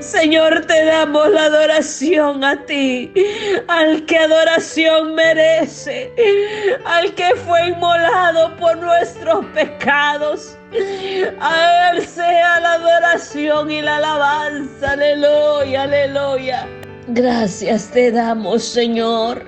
Señor, 0.00 0.64
te 0.66 0.84
damos 0.86 1.30
la 1.30 1.44
adoración 1.44 2.42
a 2.42 2.64
ti, 2.64 3.12
al 3.68 4.04
que 4.06 4.18
adoración 4.18 5.14
merece, 5.14 6.10
al 6.84 7.14
que 7.14 7.34
fue 7.46 7.68
inmolado 7.68 8.56
por 8.56 8.78
nuestros 8.78 9.44
pecados. 9.46 10.56
A 11.40 11.90
Él 11.92 12.06
sea 12.06 12.60
la 12.60 12.72
adoración 12.74 13.70
y 13.70 13.82
la 13.82 13.96
alabanza, 13.96 14.92
aleluya, 14.92 15.82
aleluya. 15.82 16.66
Gracias 17.08 17.90
te 17.92 18.10
damos, 18.10 18.64
Señor. 18.64 19.46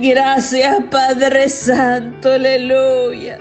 Gracias, 0.00 0.76
Padre 0.90 1.48
Santo, 1.48 2.32
aleluya. 2.32 3.38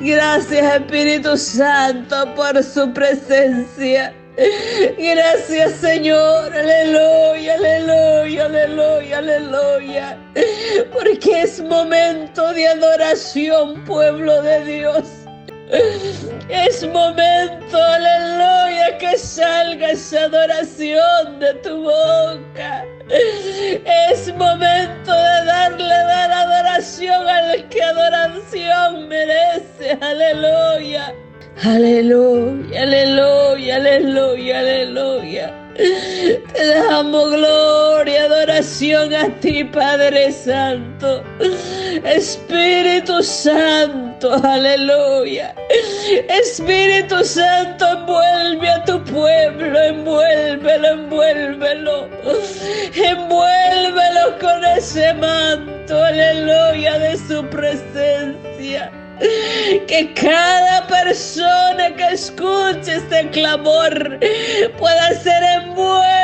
Gracias, 0.00 0.74
Espíritu 0.74 1.36
Santo, 1.36 2.34
por 2.34 2.62
su 2.62 2.92
presencia. 2.92 4.12
Gracias 4.96 5.72
Señor, 5.80 6.54
aleluya, 6.54 7.54
aleluya, 7.54 8.44
aleluya, 8.44 9.18
aleluya. 9.18 10.18
Porque 10.92 11.42
es 11.42 11.60
momento 11.60 12.52
de 12.52 12.68
adoración, 12.68 13.84
pueblo 13.84 14.40
de 14.42 14.64
Dios. 14.64 15.02
Es 16.48 16.86
momento, 16.86 17.82
aleluya, 17.82 18.96
que 18.98 19.18
salga 19.18 19.90
esa 19.90 20.24
adoración 20.24 21.40
de 21.40 21.54
tu 21.54 21.82
boca. 21.82 22.84
Es 23.10 24.32
momento 24.34 25.12
de 25.12 25.44
darle 25.46 25.88
dar 25.88 26.30
adoración 26.30 27.28
al 27.28 27.68
que 27.68 27.82
adoración 27.82 29.08
merece, 29.08 29.98
aleluya. 30.00 31.12
Aleluya, 31.64 32.82
aleluya, 32.82 33.76
aleluya, 33.76 34.58
aleluya. 34.60 35.54
Te 35.74 36.66
damos 36.66 37.32
gloria, 37.32 38.26
adoración 38.26 39.12
a 39.12 39.28
ti, 39.40 39.64
Padre 39.64 40.30
Santo. 40.30 41.24
Espíritu 42.04 43.24
Santo, 43.24 44.34
aleluya. 44.34 45.52
Espíritu 46.28 47.24
Santo, 47.24 47.84
envuelve 47.88 48.68
a 48.70 48.84
tu 48.84 49.02
pueblo, 49.02 49.80
envuélvelo, 49.80 50.88
envuélvelo. 50.88 52.08
Envuélvelo 52.94 54.38
con 54.40 54.64
ese 54.64 55.12
manto, 55.14 56.04
aleluya, 56.04 57.00
de 57.00 57.16
su 57.16 57.44
presencia. 57.50 58.92
Que 59.20 60.12
cada 60.14 60.86
persona 60.86 61.94
que 61.96 62.12
escuche 62.12 62.96
este 62.96 63.28
clamor 63.30 64.18
pueda 64.78 65.10
ser 65.20 65.42
envuelto, 65.62 66.18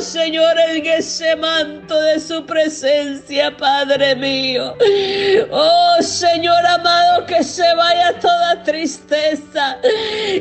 Señor, 0.00 0.56
en 0.70 0.86
ese 0.86 1.34
manto 1.36 2.00
de 2.00 2.20
su 2.20 2.44
presencia, 2.46 3.56
Padre 3.56 4.14
mío. 4.14 4.74
Oh, 5.50 5.96
Señor 6.00 6.64
amado, 6.66 7.26
que 7.26 7.42
se 7.42 7.74
vaya 7.74 8.18
toda 8.20 8.62
tristeza, 8.62 9.78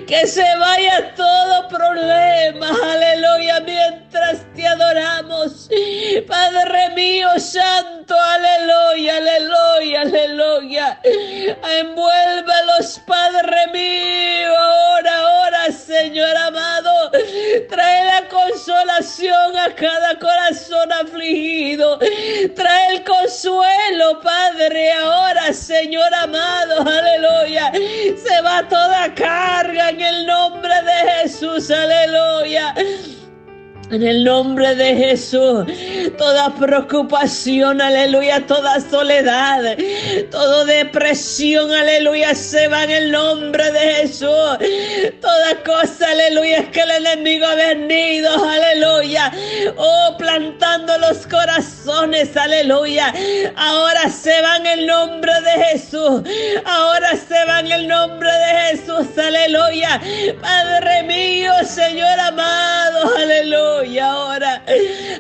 que 0.08 0.28
se 0.28 0.46
vaya 0.60 1.14
todo 1.16 1.68
problema, 1.70 2.70
aleluya, 2.94 3.60
mientras 3.62 4.07
te 4.56 4.68
adoramos. 4.68 5.70
Padre 6.28 6.90
mío, 6.96 7.30
Santo, 7.40 8.16
aleluya, 8.20 9.18
aleluya, 9.18 10.02
aleluya. 10.02 11.00
Envuélvelos, 11.04 13.02
Padre 13.06 13.68
mío, 13.72 14.58
ahora, 14.58 15.20
ahora, 15.20 15.72
Señor 15.72 16.36
amado. 16.38 17.12
Trae 17.70 18.06
la 18.06 18.28
consolación 18.28 19.58
a 19.58 19.74
cada 19.76 20.18
corazón 20.20 20.92
afligido. 20.92 22.00
Trae 22.56 22.96
el 22.96 23.04
consuelo, 23.04 24.20
Padre, 24.22 24.92
ahora, 24.94 25.54
Señor 25.54 26.14
amado, 26.14 26.82
aleluya. 26.82 27.72
Se 27.72 28.42
va 28.42 28.68
toda 28.68 29.14
carga 29.14 29.90
en 29.90 30.02
el 30.02 30.26
nombre 30.26 30.74
de 30.82 31.12
Jesús, 31.12 31.70
aleluya. 31.72 32.74
En 33.90 34.04
el 34.04 34.26
nombre 34.26 34.76
de 34.76 34.96
Jesús, 34.96 35.66
toda 36.18 36.54
preocupación, 36.56 37.82
aleluya, 37.82 38.46
toda 38.46 38.82
soledad, 38.82 39.78
toda 40.30 40.66
depresión, 40.66 41.72
aleluya, 41.72 42.36
se 42.36 42.68
va 42.68 42.84
en 42.84 42.92
el 42.92 43.12
nombre 43.14 43.72
de 43.72 43.80
Jesús. 43.80 44.58
Toda 45.22 45.64
cosa, 45.66 46.12
aleluya, 46.12 46.58
es 46.58 46.70
que 46.70 46.82
el 46.82 46.92
enemigo 46.92 47.46
ha 47.46 47.56
venido, 47.56 48.30
aleluya, 48.44 49.32
oh, 49.78 50.16
plantando 50.18 50.98
los 50.98 51.26
corazones, 51.26 52.36
aleluya. 52.36 53.14
Ahora 53.56 54.10
se 54.10 54.42
va 54.42 54.58
en 54.58 54.66
el 54.66 54.86
nombre 54.86 55.32
de 55.32 55.64
Jesús, 55.64 56.24
ahora 56.66 57.12
se 57.16 57.46
va 57.46 57.62
en 57.62 57.72
el 57.72 57.88
nombre 57.88 58.30
de 58.30 58.78
Jesús, 58.78 59.18
aleluya. 59.18 60.02
Padre 60.42 61.04
mío, 61.04 61.54
Señor 61.64 62.20
amado, 62.20 63.16
aleluya 63.16 63.77
y 63.84 64.00
ahora. 64.00 64.64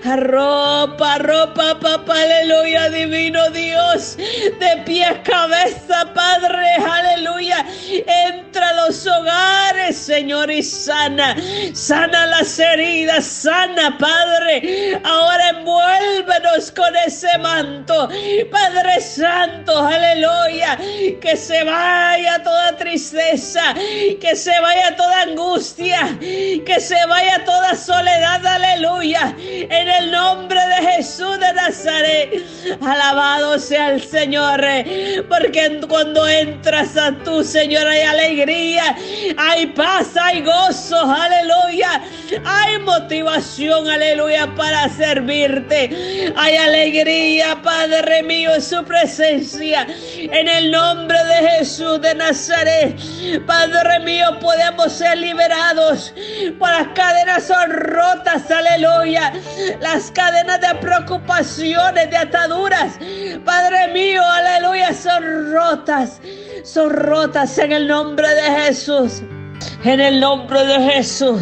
Ropa, 0.03 1.17
ropa, 1.19 1.79
papá, 1.79 2.13
aleluya, 2.13 2.89
divino 2.89 3.49
Dios. 3.51 4.17
De 4.17 4.83
pies, 4.85 5.17
cabeza, 5.23 6.11
Padre, 6.13 6.75
aleluya. 6.75 7.65
Entra 7.89 8.69
a 8.69 8.85
los 8.85 9.05
hogares, 9.05 9.97
Señor, 9.97 10.51
y 10.51 10.63
sana. 10.63 11.35
Sana 11.73 12.27
las 12.27 12.57
heridas, 12.59 13.25
sana, 13.25 13.97
Padre. 13.97 14.99
Ahora 15.03 15.49
envuélvenos 15.49 16.71
con 16.71 16.95
ese 16.95 17.37
manto. 17.39 18.09
Padre 18.51 19.01
Santo, 19.01 19.77
aleluya. 19.77 20.77
Que 21.21 21.35
se 21.35 21.63
vaya 21.63 22.41
toda 22.43 22.77
tristeza. 22.77 23.73
Que 23.73 24.35
se 24.35 24.59
vaya 24.59 24.95
toda 24.95 25.21
angustia. 25.21 26.17
Que 26.19 26.79
se 26.79 27.05
vaya 27.05 27.43
toda 27.45 27.75
soledad 27.75 28.45
aleluya, 28.47 29.35
en 29.37 29.87
el 29.87 30.11
nombre 30.11 30.59
de 30.59 30.91
Jesús 30.91 31.39
de 31.39 31.53
Nazaret. 31.53 32.43
Alabado 32.81 33.59
sea 33.59 33.91
el 33.91 34.01
Señor, 34.01 34.61
porque 35.29 35.79
cuando 35.87 36.27
entras 36.27 36.97
a 36.97 37.11
tu 37.23 37.43
Señor 37.43 37.87
hay 37.87 38.01
alegría, 38.01 38.95
hay 39.37 39.67
paz, 39.67 40.15
hay 40.17 40.41
gozo, 40.41 40.99
aleluya. 40.99 42.01
Hay 42.45 42.79
motivación, 42.79 43.87
aleluya, 43.89 44.53
para 44.55 44.89
servirte. 44.89 46.33
Hay 46.35 46.57
alegría, 46.57 47.61
Padre 47.61 48.23
mío, 48.23 48.53
en 48.53 48.61
su 48.61 48.83
presencia. 48.83 49.87
En 50.15 50.47
el 50.47 50.71
nombre 50.71 51.17
de 51.23 51.49
Jesús 51.49 52.01
de 52.01 52.15
Nazaret, 52.15 52.97
Padre 53.45 53.99
mío, 54.01 54.37
podemos 54.39 54.91
ser 54.91 55.17
liberados. 55.17 56.13
Por 56.59 56.69
las 56.69 56.87
cadenas 56.89 57.43
son 57.43 57.71
rotas 57.71 58.36
aleluya. 58.49 59.33
Las 59.81 60.11
cadenas 60.11 60.61
de 60.61 60.75
preocupaciones, 60.79 62.09
de 62.09 62.17
ataduras, 62.17 62.97
Padre 63.45 63.87
mío, 63.93 64.21
aleluya, 64.23 64.93
son 64.93 65.53
rotas. 65.53 66.19
Son 66.63 66.89
rotas 66.89 67.57
en 67.57 67.71
el 67.71 67.87
nombre 67.87 68.27
de 68.27 68.43
Jesús. 68.61 69.21
En 69.83 69.99
el 69.99 70.19
nombre 70.19 70.65
de 70.65 70.79
Jesús. 70.91 71.41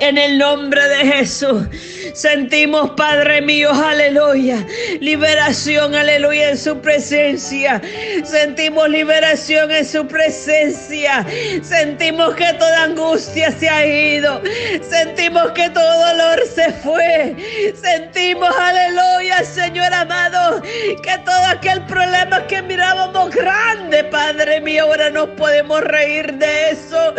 En 0.00 0.16
el 0.16 0.38
nombre 0.38 0.88
de 0.88 1.12
Jesús. 1.12 1.66
Sentimos, 2.14 2.90
Padre 2.96 3.40
mío, 3.40 3.70
aleluya. 3.72 4.66
Liberación, 5.00 5.94
aleluya, 5.94 6.50
en 6.50 6.58
su 6.58 6.80
presencia. 6.80 7.80
Sentimos 8.24 8.88
liberación 8.88 9.70
en 9.70 9.86
su 9.86 10.06
presencia. 10.06 11.24
Sentimos 11.62 12.34
que 12.34 12.52
toda 12.54 12.84
angustia 12.84 13.52
se 13.52 13.68
ha 13.68 13.86
ido. 13.86 14.42
Sentimos 14.88 15.52
que 15.52 15.70
todo 15.70 16.06
dolor 16.06 16.40
se 16.54 16.72
fue. 16.72 17.36
Sentimos, 17.80 18.50
aleluya, 18.56 19.44
Señor 19.44 19.92
amado, 19.92 20.62
que 20.62 21.18
todo 21.24 21.44
aquel 21.46 21.82
problema 21.86 22.46
que 22.46 22.62
mirábamos 22.62 23.30
grande, 23.30 24.04
Padre 24.04 24.60
mío, 24.60 24.84
ahora 24.84 25.10
nos 25.10 25.28
podemos 25.30 25.80
reír 25.82 26.32
de 26.34 26.70
eso. 26.70 27.14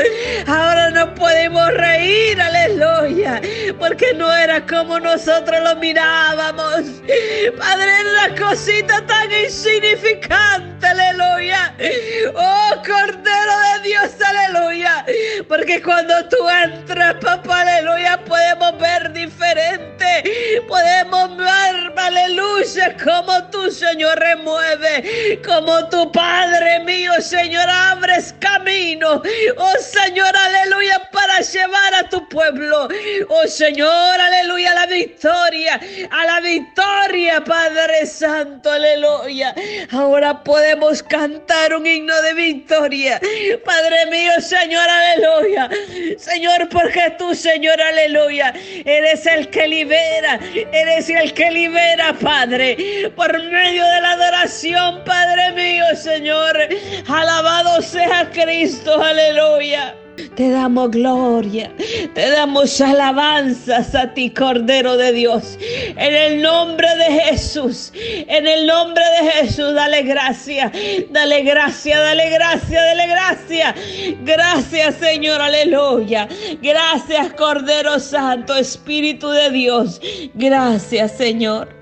Ahora 0.48 0.90
nos 0.90 1.10
podemos 1.18 1.72
reír, 1.76 2.42
aleluya, 2.42 2.51
porque 3.74 4.14
no 4.16 4.32
era 4.32 4.66
como 4.66 5.00
nosotros 5.00 5.58
lo 5.64 5.76
mirábamos. 5.78 7.02
Padre, 7.58 7.92
una 8.12 8.36
cosita 8.48 9.06
tan 9.06 9.32
insignificante, 9.32 10.71
aleluya. 10.84 11.76
Oh, 12.36 12.76
Cordero 12.86 13.54
de 13.74 13.90
Dios, 13.90 14.12
aleluya. 14.22 15.06
Porque 15.48 15.82
cuando 15.82 16.14
tú 16.30 16.50
entras, 16.50 17.16
papá, 17.16 17.62
aleluya, 17.62 18.20
podemos 18.26 18.78
ver 18.80 19.12
diferente. 19.14 20.62
Podemos 20.68 21.38
ver, 21.38 21.94
aleluya, 21.96 22.96
como 23.04 23.50
tu 23.50 23.72
Señor 23.72 24.20
remueve. 24.20 25.40
Como 25.46 25.88
tu 25.90 26.12
Padre 26.12 26.80
mío, 26.80 27.14
Señor, 27.20 27.68
abres 27.70 28.34
camino. 28.40 29.22
Oh, 29.58 29.78
Señor, 29.80 30.36
aleluya, 30.36 31.10
para 31.12 31.40
llevar 31.40 31.96
a 31.96 32.10
tu 32.10 32.28
pueblo. 32.30 32.88
Oh, 33.30 33.48
Señor, 33.48 34.20
aleluya 34.20 34.72
a 34.72 34.76
la 34.76 34.86
victoria, 34.86 35.80
a 36.10 36.26
la 36.26 36.40
victoria, 36.42 37.44
Padre 37.44 38.06
Santo, 38.06 38.72
aleluya. 38.72 39.54
Ahora 39.92 40.44
podemos 40.72 41.04
cantar 41.04 41.74
un 41.74 41.86
himno 41.86 42.22
de 42.22 42.34
victoria, 42.34 43.20
Padre 43.66 44.06
mío, 44.10 44.32
Señor, 44.40 44.88
aleluya. 44.88 45.70
Señor, 46.18 46.70
porque 46.70 47.14
tú, 47.18 47.36
Señor, 47.36 47.82
aleluya, 47.82 48.54
eres 48.86 49.26
el 49.26 49.50
que 49.50 49.68
libera, 49.68 50.40
eres 50.72 51.10
el 51.10 51.34
que 51.34 51.52
libera, 51.52 52.14
Padre, 52.14 53.12
por 53.16 53.34
medio 53.44 53.84
de 53.86 54.02
la 54.02 54.12
adoración, 54.12 55.04
Padre 55.04 55.52
mío, 55.52 55.84
Señor. 55.96 56.58
Alabado 57.08 57.82
sea 57.82 58.30
Cristo, 58.32 59.02
aleluya. 59.02 60.01
Te 60.36 60.50
damos 60.50 60.92
gloria, 60.92 61.72
te 62.14 62.30
damos 62.30 62.80
alabanzas 62.82 63.96
a 63.96 64.14
ti, 64.14 64.30
Cordero 64.30 64.98
de 64.98 65.12
Dios. 65.14 65.58
En 65.98 66.14
el 66.14 66.42
nombre 66.42 66.88
de 66.98 67.22
Jesús, 67.22 67.92
en 67.96 68.48
el 68.48 68.68
nombre 68.68 69.04
de 69.04 69.32
Jesús, 69.32 69.74
dale 69.74 70.04
gracia, 70.04 70.72
dale 71.10 71.42
gracia, 71.44 72.00
dale 72.00 72.30
gracia, 72.30 72.82
dale 72.82 73.08
gracia. 73.08 73.76
Gracias, 74.24 74.96
Señor, 74.96 75.42
aleluya. 75.42 76.28
Gracias, 76.62 77.34
Cordero 77.34 78.00
Santo, 78.00 78.56
Espíritu 78.56 79.30
de 79.30 79.50
Dios. 79.50 80.02
Gracias, 80.34 81.18
Señor. 81.18 81.81